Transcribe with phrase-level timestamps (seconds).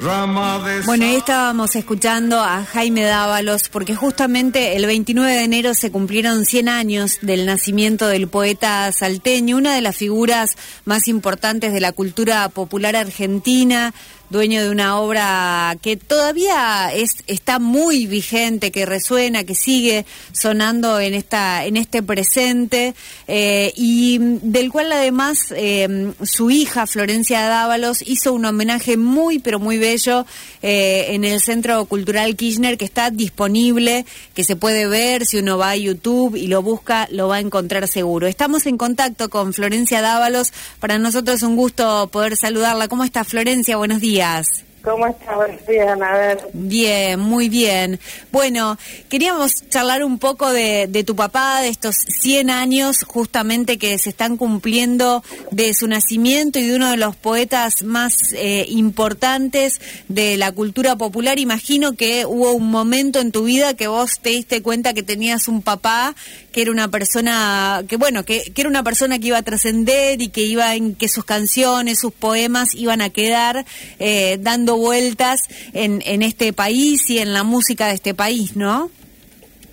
[0.00, 6.44] Bueno, ahí estábamos escuchando a Jaime Dávalos porque justamente el 29 de enero se cumplieron
[6.44, 11.90] 100 años del nacimiento del poeta salteño, una de las figuras más importantes de la
[11.90, 13.92] cultura popular argentina,
[14.30, 21.00] dueño de una obra que todavía es, está muy vigente, que resuena, que sigue sonando
[21.00, 22.94] en esta en este presente
[23.26, 29.58] eh, y del cual además eh, su hija Florencia Dávalos hizo un homenaje muy pero
[29.58, 30.26] muy bello
[30.62, 34.04] eh, en el Centro Cultural Kirchner que está disponible,
[34.34, 37.40] que se puede ver si uno va a YouTube y lo busca, lo va a
[37.40, 38.26] encontrar seguro.
[38.26, 40.52] Estamos en contacto con Florencia Dávalos.
[40.80, 42.88] Para nosotros es un gusto poder saludarla.
[42.88, 43.76] ¿Cómo está Florencia?
[43.76, 44.17] Buenos días.
[44.18, 44.67] Yes.
[44.82, 45.34] ¿Cómo estás?
[45.34, 46.38] Buenos días, ver.
[46.52, 47.98] Bien, muy bien.
[48.30, 48.78] Bueno,
[49.08, 54.36] queríamos charlar un poco de, tu papá, de estos 100 años justamente que se están
[54.36, 60.52] cumpliendo de su nacimiento y de uno de los poetas más eh, importantes de la
[60.52, 61.38] cultura popular.
[61.38, 65.48] Imagino que hubo un momento en tu vida que vos te diste cuenta que tenías
[65.48, 66.14] un papá
[66.52, 70.22] que era una persona, que bueno, que, que era una persona que iba a trascender
[70.22, 73.64] y que iba en que sus canciones, sus poemas iban a quedar
[73.98, 75.40] eh, dando vueltas
[75.74, 78.90] en, en este país y en la música de este país, ¿no?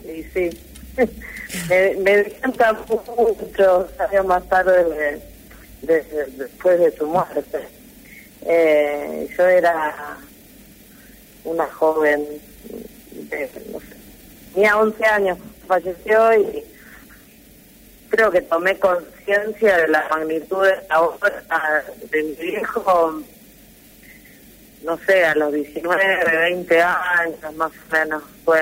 [0.03, 0.50] Sí, sí.
[1.70, 5.22] me, me encanta mucho años más tarde
[5.81, 7.59] después de su muerte.
[8.48, 10.17] Eh, yo era
[11.44, 12.26] una joven,
[13.11, 13.86] de, no sé,
[14.53, 16.64] tenía 11 años, falleció y
[18.09, 23.23] creo que tomé conciencia de la magnitud de la obra de mi viejo
[24.86, 28.61] no sé, a los 19, 20 años más o menos fue.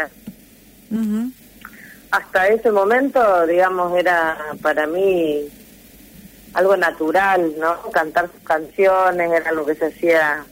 [2.11, 5.49] Hasta ese momento, digamos, era para mí
[6.53, 7.91] algo natural, ¿no?
[7.91, 10.45] Cantar sus canciones era lo que se hacía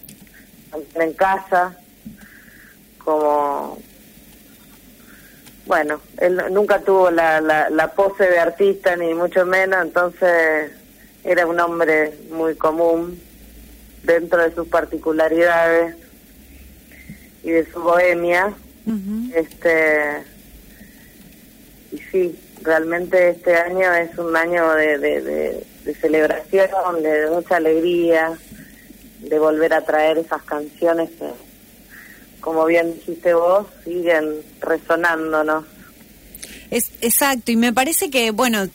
[0.95, 1.77] en casa,
[2.97, 3.77] como,
[5.67, 10.71] bueno, él nunca tuvo la, la, la pose de artista, ni mucho menos, entonces
[11.23, 13.21] era un hombre muy común
[14.03, 15.95] dentro de sus particularidades
[17.43, 18.53] y de su bohemia.
[19.35, 20.23] Este
[21.91, 25.21] y sí, realmente este año es un año de, de,
[25.83, 28.37] de, celebración, de mucha alegría,
[29.19, 31.29] de volver a traer esas canciones que,
[32.39, 35.65] como bien dijiste vos, siguen resonándonos.
[36.71, 38.69] Es, exacto, y me parece que, bueno,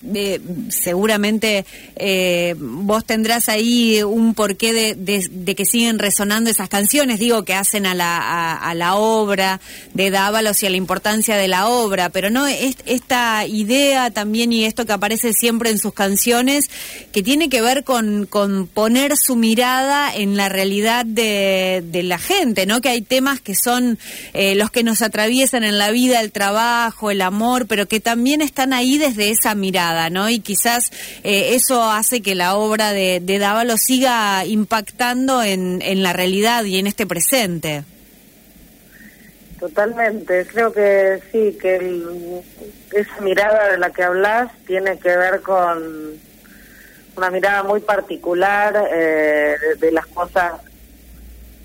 [0.68, 1.64] seguramente
[1.96, 7.54] eh, vos tendrás ahí un porqué de, de, que siguen resonando esas canciones, digo, que
[7.54, 9.62] hacen a la, a, la obra
[9.94, 14.52] de Dávalos y a la importancia de la obra, pero no es, esta idea también
[14.52, 16.68] y esto que aparece siempre en sus canciones,
[17.12, 22.18] que tiene que ver con, con poner su mirada en la realidad de, de la
[22.18, 22.82] gente, ¿no?
[22.82, 23.98] Que hay temas que son
[24.34, 28.42] eh, los que nos atraviesan en la vida, el trabajo, el amor, pero que también
[28.42, 30.28] están ahí desde esa mirada, ¿no?
[30.28, 30.90] Y quizás
[31.24, 36.64] eh, eso hace que la obra de, de Dávalo siga impactando en, en la realidad
[36.64, 37.84] y en este presente.
[39.58, 42.42] Totalmente, creo que sí, que
[42.92, 46.18] esa mirada de la que hablas tiene que ver con
[47.16, 50.60] una mirada muy particular eh, de, las cosas,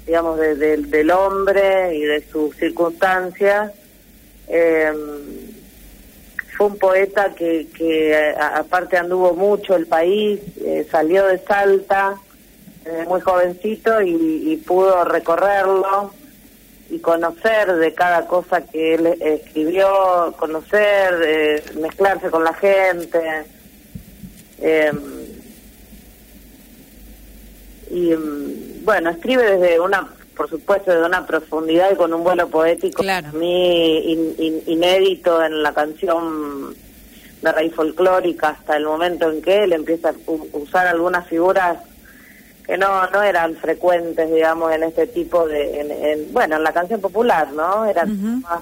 [0.06, 3.74] digamos, del hombre y de sus circunstancias.
[4.48, 4.94] Eh,
[6.66, 12.16] un poeta que, que aparte anduvo mucho el país, eh, salió de Salta
[12.86, 16.14] eh, muy jovencito y, pudo recorrerlo
[16.90, 23.22] y conocer de cada cosa que él escribió, conocer, eh, mezclarse con la gente.
[24.60, 25.00] Em,
[27.90, 30.10] y mm, bueno, escribe desde una
[30.42, 33.32] por supuesto, de una profundidad y con un vuelo poético claro.
[33.34, 34.00] mí
[34.66, 36.74] inédito en la canción
[37.44, 40.14] de raíz folclórica hasta el momento en que él empieza a
[40.54, 41.78] usar algunas figuras
[42.66, 46.28] que no no eran frecuentes, digamos, en este tipo de...
[46.32, 47.86] bueno, en la canción popular, ¿no?
[47.86, 48.62] Eran más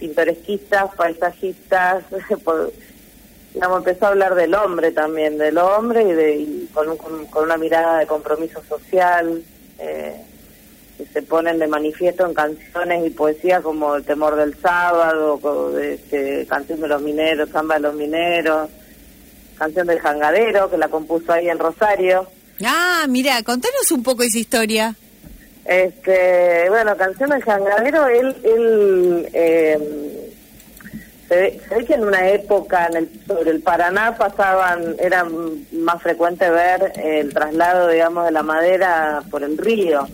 [0.00, 2.02] pintoresquistas, paisajistas,
[3.52, 6.96] digamos, empezó a hablar del hombre también, del hombre y, de, con,
[7.26, 9.42] con, una mirada de compromiso social.
[9.80, 10.22] Eh,
[10.98, 15.38] que se ponen de manifiesto en canciones y poesía como El temor del sábado,
[15.78, 18.68] este, Canción de los mineros, Samba de los mineros,
[19.56, 22.26] Canción del jangadero, que la compuso ahí en Rosario.
[22.64, 24.96] Ah, mira, contanos un poco esa historia.
[25.64, 30.28] Este, bueno, Canción del jangadero, él, él eh,
[31.28, 36.50] se, ve, que en una época en el, sobre el Paraná pasaban, era más frecuente
[36.50, 40.08] ver el traslado, digamos, de la madera por el río.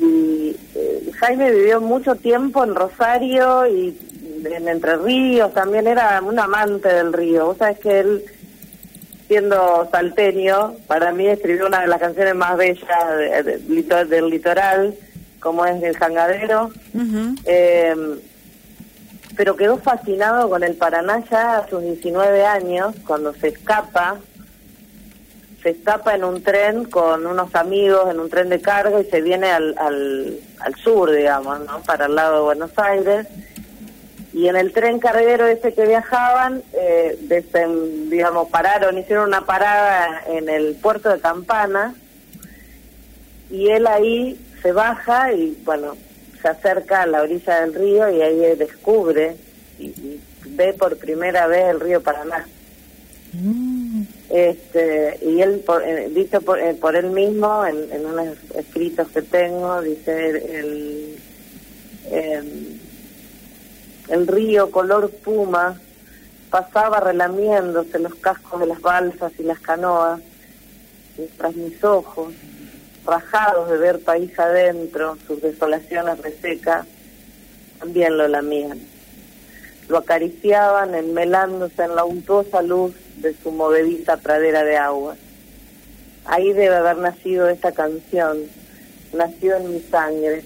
[0.00, 3.96] Y, eh, Jaime vivió mucho tiempo en Rosario y
[4.44, 7.46] en Entre Ríos, también era un amante del río.
[7.46, 8.24] Vos sabés que él,
[9.28, 12.88] siendo salteño, para mí escribió una de las canciones más bellas
[14.08, 14.94] del litoral,
[15.40, 16.70] como es El Jangadero.
[17.44, 17.94] eh,
[19.36, 24.18] pero quedó fascinado con el Paraná ya a sus 19 años, cuando se escapa,
[25.62, 29.20] se escapa en un tren con unos amigos, en un tren de carga y se
[29.20, 31.82] viene al, al, al sur, digamos, ¿no?
[31.82, 33.26] para el lado de Buenos Aires.
[34.32, 37.18] Y en el tren carguero ese que viajaban, eh,
[38.08, 41.94] digamos, pararon, hicieron una parada en el puerto de Campana
[43.50, 45.96] y él ahí se baja y, bueno,
[46.40, 49.36] se acerca a la orilla del río y ahí descubre
[49.78, 52.46] y, ve por primera vez el río Paraná.
[53.32, 53.69] Mm.
[54.30, 56.08] Este, y él, por, eh,
[56.44, 61.16] por, eh, por, él mismo, en, en, unos escritos que tengo, dice el,
[62.12, 62.78] em,
[64.08, 65.80] el río color puma
[66.48, 70.20] pasaba relamiéndose los cascos de las balsas y las canoas,
[71.36, 72.32] tras mis ojos
[73.04, 76.86] rajados de ver país adentro, sus desolaciones resecas,
[77.80, 78.78] también lo lamían.
[79.88, 85.16] Lo acariciaban enmelándose en la untuosa luz de su movediza pradera de agua.
[86.24, 88.38] Ahí debe haber nacido esta canción,
[89.12, 90.44] nació en mi sangre,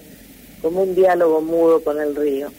[0.61, 2.51] como un diálogo mudo con el río.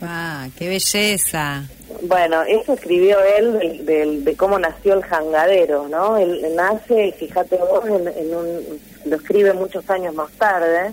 [0.00, 1.68] ¡Ah, qué belleza!
[2.02, 6.16] Bueno, eso escribió él de, cómo nació el jangadero, ¿no?
[6.16, 10.92] Él, nace, fíjate vos, en, un, lo escribe muchos años más tarde,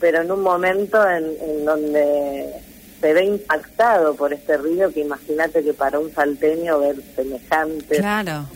[0.00, 2.52] pero en un momento en, donde
[3.00, 7.98] se ve impactado por este río que imagínate que para un salteño ver semejante.
[7.98, 8.46] Claro.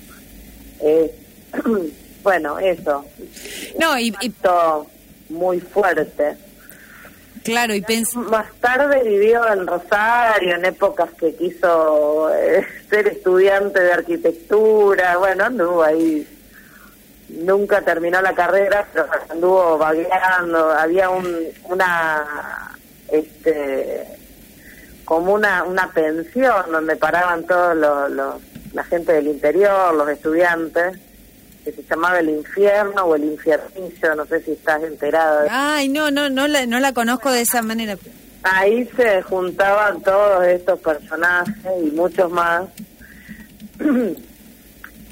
[2.22, 3.04] bueno, eso.
[3.78, 4.32] No, y, y...
[5.28, 6.36] muy fuerte.
[7.44, 13.80] Claro, y pens Más tarde vivió en Rosario, en épocas que quiso eh, ser estudiante
[13.80, 16.26] de arquitectura, bueno, anduvo ahí.
[17.28, 20.70] Nunca terminó la carrera, pero anduvo vagueando.
[20.70, 22.76] Había un, una,
[23.10, 24.06] este,
[25.12, 28.40] como una, una pensión donde paraban todos los,
[28.72, 30.98] la gente del interior, los estudiantes
[31.62, 35.48] que se llamaba El Infierno o El Infiernicio, no sé si estás enterada.
[35.50, 37.98] Ay, no, no, no la, no la conozco de esa manera.
[38.42, 42.64] Ahí se juntaban todos estos personajes y muchos más.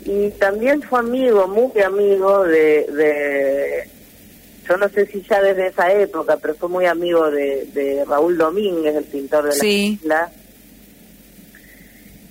[0.07, 3.91] y también fue amigo, muy amigo de, de,
[4.71, 8.39] yo no sé si ya desde esa época, pero fue muy amigo de, de Raúl
[8.39, 10.31] Domínguez, el pintor de la isla.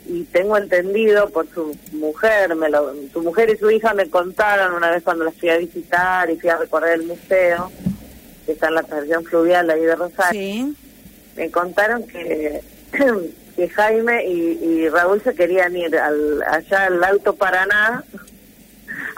[0.06, 4.74] Y tengo entendido por su mujer, me lo, su mujer y su hija me contaron
[4.74, 7.70] una vez cuando las fui a visitar y fui a recorrer el museo,
[8.46, 10.74] que está en la estación fluvial ahí de Rosario,
[11.36, 12.62] me contaron que,
[13.58, 18.06] que Jaime y, Raúl se querían ir al, allá al Alto Paraná,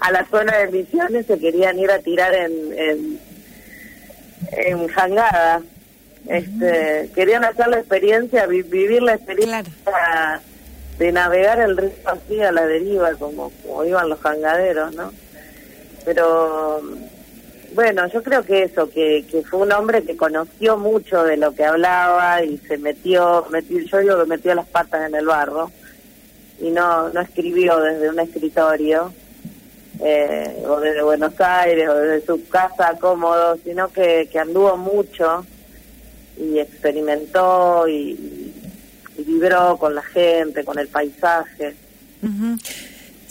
[0.01, 3.19] a la zona de Misiones, se querían ir a tirar en, en,
[4.51, 5.61] en jangada.
[6.27, 10.41] Este, querían hacer la experiencia, vivir la experiencia
[10.97, 15.13] de navegar el río así a la deriva, como, como iban los jangaderos, ¿no?
[16.03, 16.81] Pero
[17.75, 21.53] bueno, yo creo que eso, que, que fue un hombre que conoció mucho de lo
[21.53, 25.71] que hablaba y se metió, metió yo digo que metió las patas en el barro
[26.59, 29.13] y no, no escribió desde un escritorio
[30.03, 35.45] eh, o desde Buenos Aires o desde su casa cómodo, sino que, que anduvo mucho
[36.37, 38.47] y experimentó y,
[39.17, 41.75] vibró con la gente, con el paisaje.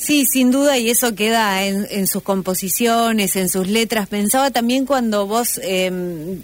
[0.00, 4.09] Sí, sin duda, y eso queda en, sus composiciones, en sus letras.
[4.09, 6.40] Pensaba también cuando vos em,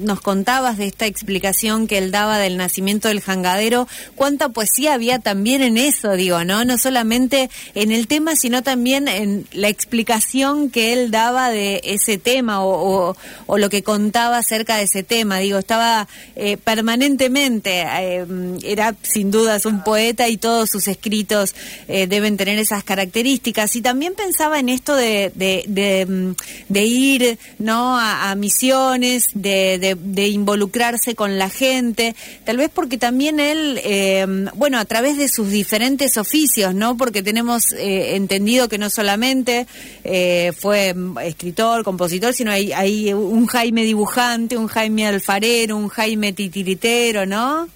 [0.00, 3.86] nos contabas de esta explicación que él daba del nacimiento del jangadero,
[4.16, 6.64] cuánta poesía había también en eso, digo, ¿no?
[6.64, 12.18] No solamente en el tema, sino también en la explicación que él daba de ese
[12.18, 13.14] tema o,
[13.46, 15.38] lo que contaba acerca de ese tema.
[15.38, 21.54] Digo, estaba eh, permanentemente, em, era sin dudas un poeta y todos sus escritos
[21.86, 27.98] eh, deben tener esas características y también pensaba en esto de, de, mm, ir no
[28.00, 34.78] a, misiones, de, de, involucrarse con la gente, tal vez porque también él, em, bueno,
[34.78, 36.96] a través de sus diferentes oficios, ¿no?
[36.96, 39.66] Porque tenemos eh, entendido que no solamente
[40.04, 46.32] eh, fue escritor, compositor, sino hay, hay un Jaime dibujante, un Jaime alfarero, un Jaime
[46.32, 47.68] titiritero, ¿no?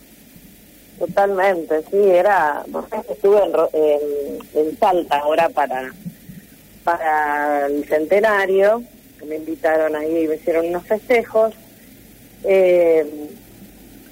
[1.03, 2.65] Totalmente, sí, era,
[3.11, 3.41] estuve
[3.73, 5.93] en, en, Salta ahora para,
[6.85, 8.85] para el centenario,
[9.27, 11.55] me invitaron ahí y me hicieron unos festejos.
[12.45, 13.05] Eh,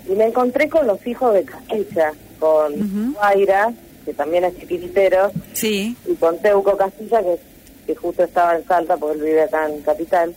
[0.09, 3.73] y me encontré con los hijos de Castilla, con Mayra,
[4.05, 5.97] que también es titiritero, sí.
[6.09, 7.39] y con Teuco Castilla, que,
[7.87, 10.35] que justo estaba en Salta, porque él vive acá en Capital.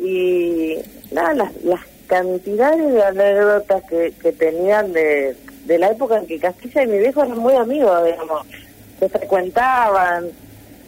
[0.00, 0.78] Y
[1.12, 6.38] nada, las, las cantidades de anécdotas que, que tenían de, de la época en que
[6.38, 8.46] Castilla y mi viejo eran muy amigos, digamos,
[8.98, 10.28] se frecuentaban.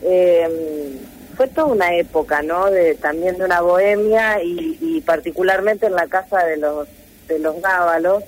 [0.03, 0.97] Eh,
[1.37, 2.71] fue toda una época, ¿no?
[2.71, 6.89] De, también de una bohemia y, y particularmente en la casa de los
[7.29, 8.23] de los Gábalos,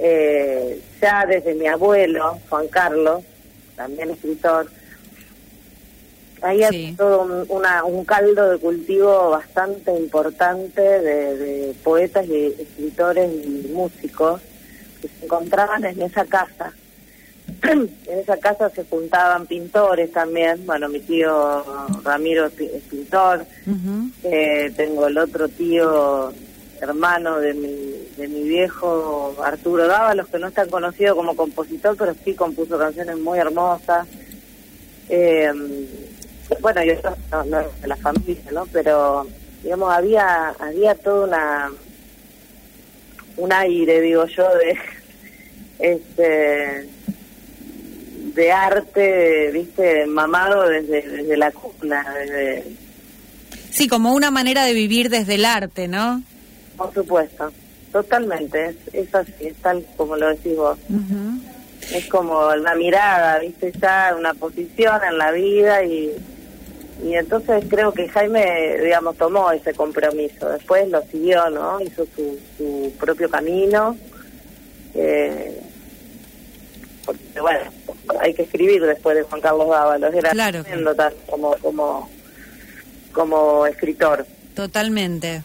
[0.00, 3.24] eh, ya desde mi abuelo, Juan Carlos,
[3.76, 4.70] también escritor,
[6.40, 13.28] había todo un, una, un caldo de cultivo bastante importante de, de poetas y escritores
[13.44, 14.40] y músicos
[15.00, 16.72] que se encontraban en esa casa.
[17.62, 20.64] en esa casa se juntaban pintores también.
[20.66, 21.64] Bueno, mi tío
[22.04, 23.46] Ramiro es pintor.
[24.24, 26.32] eh, tengo el otro tío
[26.80, 31.96] hermano de mi, de mi viejo Arturo Dávalos, que no es tan conocido como compositor,
[31.96, 34.06] pero sí compuso canciones muy hermosas.
[35.08, 35.50] Eh,
[36.60, 36.94] bueno, yo
[37.32, 38.66] no, no de la familia, ¿no?
[38.72, 39.26] Pero,
[39.62, 41.70] digamos, había había toda una
[43.38, 44.76] un aire, digo yo, de
[45.78, 46.88] este
[48.34, 52.72] de arte, viste, mamado desde, desde la cuna, desde...
[53.70, 56.22] Sí, como una manera de vivir desde el arte, ¿no?
[56.76, 57.52] Por supuesto,
[57.90, 60.78] totalmente, es, así, es tal como lo decís vos.
[61.92, 66.12] Es como la mirada, viste, ya una posición en la vida y,
[67.02, 71.80] y entonces creo que Jaime, digamos, tomó ese compromiso, después lo siguió, ¿no?
[71.80, 73.96] Hizo su, su propio camino.
[74.94, 75.60] Eh,
[77.04, 77.70] porque bueno,
[78.20, 80.64] hay que escribir después de Juan Carlos Dávalos, era claro.
[81.26, 82.10] como, como,
[83.12, 84.26] como escritor.
[84.54, 85.42] Totalmente.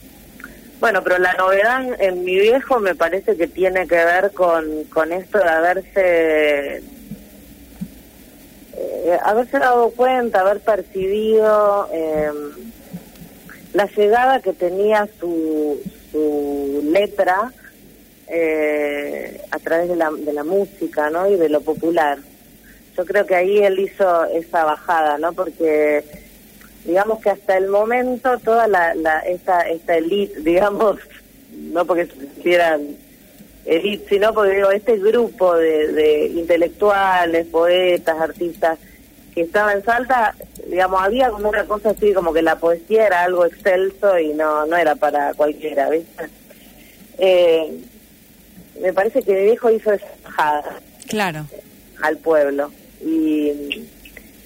[0.80, 5.14] Bueno, pero la novedad en mi viejo me parece que tiene que ver con, con
[5.14, 6.84] esto de haberse
[8.76, 12.32] eh, haberse dado cuenta, haber percibido eh,
[13.74, 15.80] la llegada que tenía su,
[16.12, 17.52] su letra
[18.28, 21.28] eh, a través de la, de la música ¿no?
[21.28, 22.18] y de lo popular.
[22.98, 25.34] Yo creo que ahí él hizo esa bajada, ¿no?
[25.34, 26.04] Porque
[26.86, 31.00] digamos que hasta el momento toda la, la esta, esta elite, digamos,
[31.52, 32.08] no porque
[32.42, 32.98] quieran
[33.66, 38.80] elite, sino porque digo, este grupo de, de intelectuales, poetas, artistas
[39.34, 40.36] que estaba en Salta,
[40.68, 44.66] digamos, había como una cosa así, como que la poesía era algo excelso y no,
[44.66, 46.30] no era para cualquiera, ¿viste?
[47.18, 47.80] Eh,
[48.80, 50.80] me parece que mi viejo hizo esa bajada.
[51.08, 51.48] Claro.
[52.02, 52.72] Al pueblo.
[53.02, 53.88] Y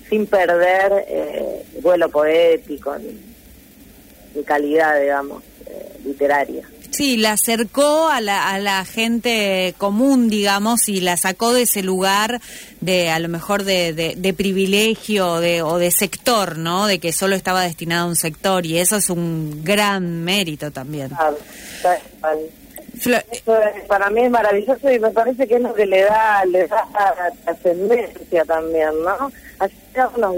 [0.10, 6.70] sin perder eh, vuelo poético ni, calidad, digamos, eh, literaria.
[6.98, 11.84] Sí, la acercó a la, a la gente común, digamos, y la sacó de ese
[11.84, 12.42] lugar
[12.82, 16.88] de, a lo mejor, de, de, privilegio de, o de sector, ¿no?
[16.88, 21.10] De que solo estaba destinado a un sector, y eso es un gran mérito también.
[21.10, 21.38] Claro,
[23.32, 23.54] eso
[23.88, 26.84] para mí es maravilloso y me parece que es lo que le da, le da
[27.46, 29.32] ascendencia también, ¿no?
[29.60, 29.76] Así
[30.16, 30.36] unos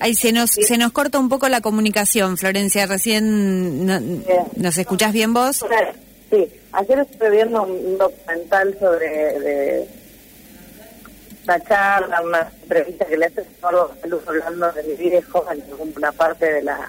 [0.00, 2.86] Ahí se nos, se nos corta un poco la comunicación, Florencia.
[2.86, 3.86] Recién,
[4.56, 5.62] ¿nos escuchás bien vos?
[6.30, 9.88] Sí, ayer estuve viendo un documental sobre de,
[11.46, 13.44] la charla, una entrevista que le hace
[14.08, 15.62] Luz hablando de mi viejo en
[15.96, 16.88] una parte de la,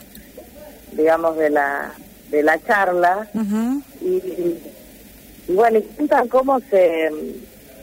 [0.93, 1.91] digamos, de la
[2.29, 3.27] de la charla.
[3.99, 4.73] y, y,
[5.49, 7.11] bueno, y cuentan cómo se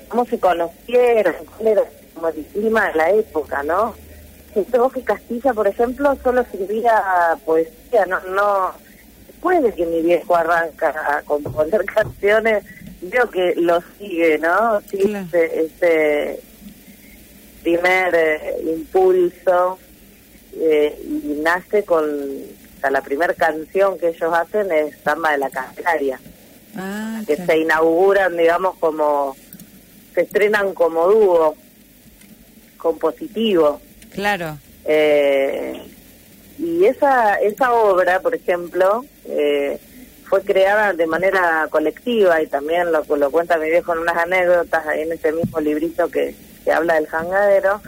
[0.08, 1.82] cómo se conocieron, cuál era
[2.14, 3.94] como el clima de la época, ¿no?
[4.66, 8.72] Que Castilla, por ejemplo, solo escribía poesía, no, no,
[9.26, 10.88] después de que mi viejo arranca
[11.18, 12.64] a componer canciones,
[13.02, 14.80] veo que lo sigue, ¿no?
[14.90, 16.40] Sí, ese,
[17.62, 19.78] primer eh, impulso
[20.56, 22.06] eh, y nace con
[22.90, 26.20] la primera canción que ellos hacen es Samba de la Candelaria,
[26.76, 29.36] ah, que se inauguran, digamos, como
[30.14, 31.56] se estrenan como dúo
[32.76, 33.80] compositivo.
[34.18, 34.58] Claro.
[34.84, 35.80] Eh,
[36.58, 39.78] y esa esa obra, por ejemplo, eh,
[40.28, 44.84] fue creada de manera colectiva y también lo, lo cuenta mi viejo en unas anécdotas
[44.92, 46.34] en ese mismo librito que,
[46.64, 47.80] que habla del jangadero.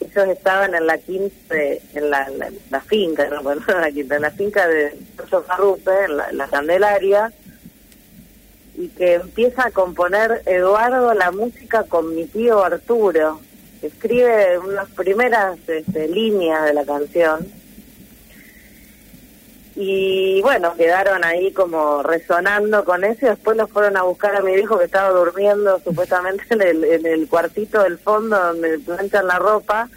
[0.00, 1.56] Ellos estaban en la quinta,
[1.94, 2.30] en la,
[2.70, 4.96] la, finca, no, bueno, en la quinta, en la finca de
[5.48, 7.32] Carrupe, en la, la Candelaria,
[8.76, 13.40] y que empieza a componer Eduardo la música con mi tío Arturo.
[13.82, 17.46] Escribe unas primeras este, líneas de la canción.
[19.74, 24.42] Y bueno, quedaron ahí como resonando con eso y después los fueron a buscar a
[24.42, 29.26] mi hijo que estaba durmiendo supuestamente en el, en el cuartito del fondo donde planchan
[29.26, 29.88] la ropa.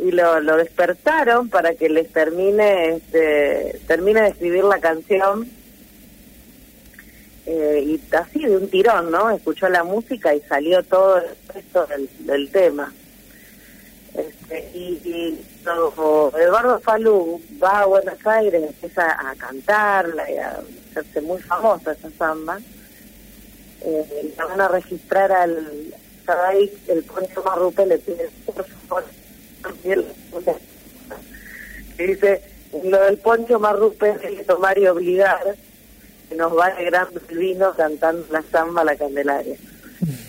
[0.00, 5.48] Y lo, lo despertaron para que les termine este, termine de escribir la canción
[7.50, 9.30] eh, y así de un tirón, ¿no?
[9.30, 11.24] Escuchó la música y salió todo el
[11.54, 11.86] resto
[12.18, 12.92] del, tema.
[14.14, 21.40] Este, y, Eduardo Falú va a Buenos Aires, empieza a cantarla y a hacerse muy
[21.40, 22.58] famosa esa samba.
[23.80, 25.94] Eh, y van a registrar al
[26.26, 29.04] ahí el Poncho Marrupe le pide por favor
[31.96, 32.42] que dice
[32.84, 35.56] lo del Poncho Marrupe es que tomar y obligar
[36.36, 39.56] nos va alegrando el vino cantando la samba a la Candelaria.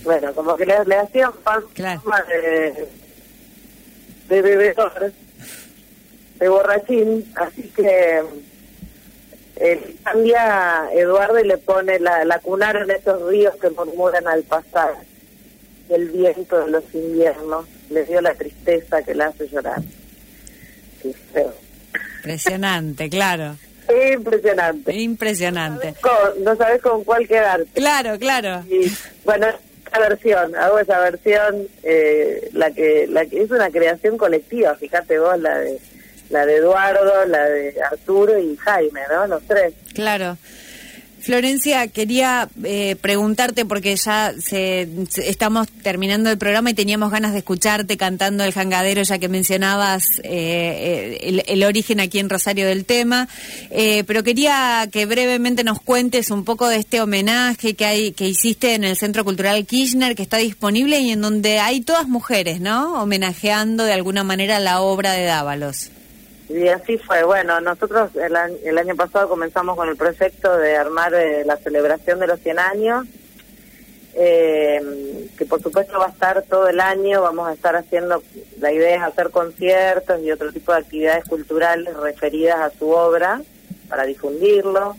[0.04, 2.88] Bueno, como que le, le hacían falta de,
[4.28, 5.14] de bebedor,
[6.40, 8.24] de borrachín, así que
[9.58, 14.96] él cambia Eduardo y le pone la, la cunaron esos ríos que murmuran al pasar,
[15.90, 19.82] el viento de los inviernos, le dio la tristeza que le hace llorar.
[22.18, 23.58] Impresionante, claro.
[23.90, 24.94] Impresionante.
[24.94, 25.96] Impresionante.
[26.44, 27.72] No sabes con, cuál quedarte.
[27.74, 28.64] Claro, claro.
[28.70, 28.92] Y,
[29.26, 29.48] bueno,
[29.88, 35.20] esa versión, hago esa versión, eh, la que la que es una creación colectiva, fíjate
[35.20, 35.80] vos, la de
[36.30, 39.28] la de Eduardo, la de Arturo y Jaime, ¿no?
[39.28, 39.74] Los tres.
[39.94, 40.38] Claro.
[41.22, 47.40] Florencia, quería eh, preguntarte, porque ya se, estamos terminando el programa y teníamos ganas de
[47.40, 52.86] escucharte cantando el jangadero, ya que mencionabas eh, eh, el, origen aquí en Rosario del
[52.86, 53.28] tema,
[54.08, 58.74] pero quería que brevemente nos cuentes un poco de este homenaje que, hay, que hiciste
[58.74, 63.02] en el Centro Cultural Kirchner, que está disponible y en donde hay todas mujeres, ¿no?
[63.02, 65.92] Homenajeando de alguna manera la obra de Dávalos.
[66.50, 67.24] Y así fue.
[67.24, 72.20] Bueno, nosotros el, el año pasado comenzamos con el proyecto de armar eh, la celebración
[72.20, 73.06] de los 100 años,
[74.16, 77.22] eh, que por supuesto va a estar todo el año.
[77.22, 78.24] Vamos a estar haciendo,
[78.60, 83.42] la idea es hacer conciertos y otro tipo de actividades culturales referidas a su obra
[83.88, 84.98] para difundirlo.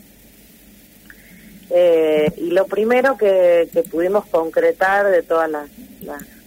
[1.69, 5.69] Eh, y lo primero que, que, pudimos concretar de todas las,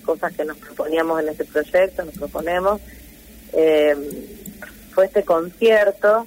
[0.04, 2.78] cosas que nos proponíamos en este proyecto, nos proponemos,
[3.54, 3.96] eh,
[4.94, 6.26] fue este concierto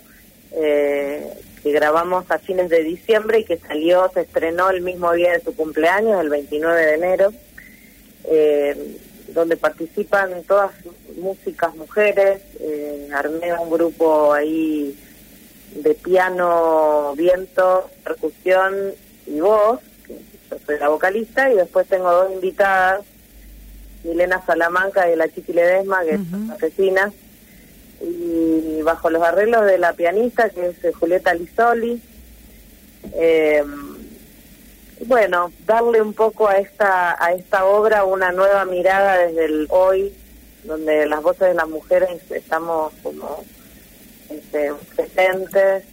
[0.52, 5.32] eh, que grabamos a fines de diciembre y que salió, se estrenó el mismo día
[5.34, 7.34] de su cumpleaños, el 29 de enero,
[8.26, 8.98] eh,
[9.30, 10.72] donde participan todas
[11.18, 14.98] músicas mujeres, eh, armé un grupo ahí
[15.76, 18.94] de piano, viento, percusión
[19.26, 19.80] y voz,
[20.50, 23.02] yo soy la vocalista, y después tengo dos invitadas,
[24.04, 27.14] Milena Salamanca y la Chiqui Ledesma, que son asesinas,
[28.02, 32.02] y bajo los arreglos de la pianista que es eh, Julieta Lisoli.
[33.14, 33.64] Eh,
[35.06, 40.14] bueno, darle un poco a esta a esta obra una nueva mirada desde el hoy,
[40.64, 43.44] donde las voces de las mujeres estamos como
[44.30, 45.84] este, presentes,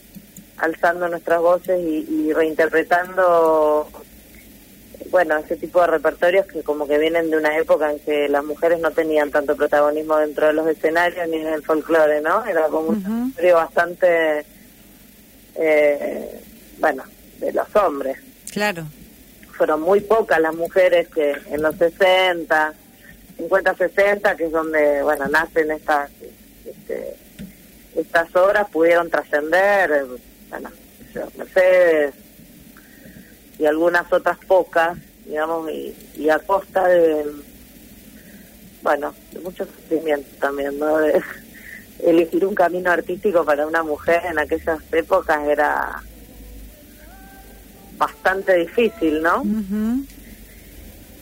[0.57, 3.89] alzando nuestras voces y reinterpretando
[5.15, 8.45] bueno, ese tipo de repertorios que como que vienen de una época en que las
[8.45, 12.45] mujeres no tenían tanto protagonismo dentro de los escenarios ni en el folclore, ¿no?
[12.45, 14.45] Era como un repertorio bastante,
[15.55, 16.41] eh,
[16.81, 17.05] bueno,
[17.39, 18.19] de los hombres.
[18.51, 18.87] Claro.
[19.53, 22.75] Fueron muy pocas las mujeres que en los 60,
[23.37, 26.11] 50, 60, que es donde, bueno, nacen estas,
[26.67, 27.15] este,
[27.95, 30.07] estas obras, pudieron trascender,
[30.51, 30.71] bueno,
[31.37, 32.15] Mercedes,
[33.59, 37.25] y algunas otras pocas, digamos, y, a costa de,
[38.83, 40.99] bueno, de mucho sufrimiento también, ¿no?
[40.99, 41.23] De
[42.05, 46.03] elegir un camino artístico para una mujer en aquellas épocas era
[47.97, 49.43] bastante difícil, ¿no?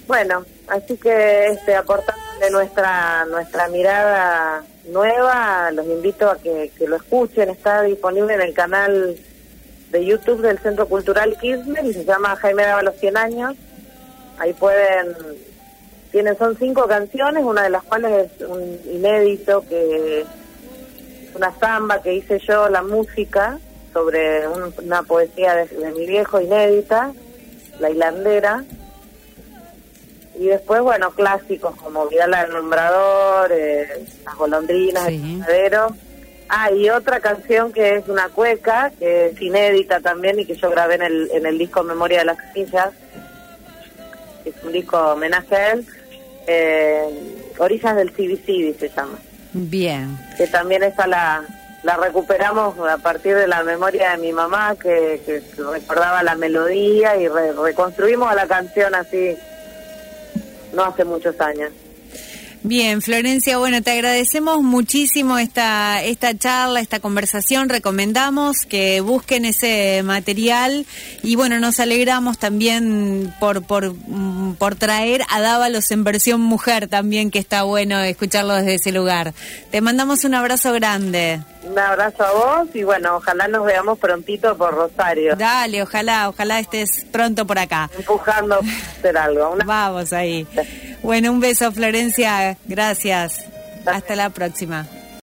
[0.06, 6.96] Bueno, así que este aportándole nuestra nuestra mirada nueva, los invito a que, que lo
[6.96, 9.16] escuchen, está disponible en el canal
[9.92, 11.52] de YouTube del Centro Cultural y
[11.92, 13.54] se llama Jaime Daba los 100 años.
[14.38, 15.14] Ahí pueden,
[16.10, 20.26] tienen, son cinco canciones, una de las cuales es un inédito que es
[21.36, 23.58] una samba que hice yo, la música,
[23.92, 27.12] sobre una poesía de, mi viejo inédita,
[27.78, 28.64] La Hilandera.
[30.38, 35.94] Y después, bueno, clásicos como Vidal el Nombrador, eh, Las Golondrinas, El Panadero
[36.54, 40.68] Ah, y otra canción que es una cueca, que es inédita también y que yo
[40.68, 42.90] grabé en el, en el disco Memoria de las Sillas,
[44.44, 45.86] es un disco homenaje a él,
[46.46, 49.18] eh, Orillas del CBCB se llama.
[49.54, 50.18] Bien.
[50.36, 51.42] Que también está la,
[51.84, 57.28] la recuperamos a partir de la memoria de mi mamá que, recordaba la melodía y
[57.28, 59.38] reconstruimos la canción así
[60.74, 61.70] no hace muchos años.
[62.64, 67.68] Bien, Florencia, bueno, te agradecemos muchísimo esta, esta charla, esta conversación.
[67.68, 70.86] Recomendamos que busquen ese material
[71.24, 76.86] y bueno, nos alegramos también por, por, mm, por traer a Dávalos en versión mujer
[76.86, 79.34] también, que está bueno escucharlo desde ese lugar.
[79.72, 81.40] Te mandamos un abrazo grande.
[81.64, 85.34] Un abrazo a vos y bueno, ojalá nos veamos prontito por Rosario.
[85.34, 87.90] Dale, ojalá, ojalá estés pronto por acá.
[87.98, 89.56] Empujando a hacer algo.
[89.64, 90.46] Vamos ahí.
[91.02, 92.56] Bueno, un beso, Florencia.
[92.66, 93.44] Gracias.
[93.86, 94.86] Hasta la próxima.